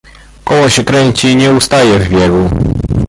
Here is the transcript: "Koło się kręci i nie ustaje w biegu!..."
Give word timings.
"Koło 0.45 0.69
się 0.69 0.83
kręci 0.83 1.27
i 1.27 1.35
nie 1.35 1.51
ustaje 1.51 1.99
w 1.99 2.09
biegu!..." 2.09 2.49